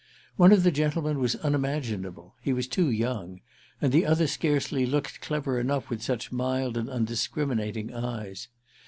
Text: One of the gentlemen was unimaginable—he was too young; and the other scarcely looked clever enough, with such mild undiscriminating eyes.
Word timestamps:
One 0.35 0.51
of 0.51 0.63
the 0.63 0.71
gentlemen 0.71 1.19
was 1.19 1.35
unimaginable—he 1.35 2.53
was 2.53 2.67
too 2.67 2.89
young; 2.89 3.39
and 3.79 3.91
the 3.93 4.03
other 4.03 4.25
scarcely 4.25 4.83
looked 4.87 5.21
clever 5.21 5.59
enough, 5.59 5.91
with 5.91 6.01
such 6.01 6.31
mild 6.31 6.75
undiscriminating 6.75 7.93
eyes. 7.93 8.47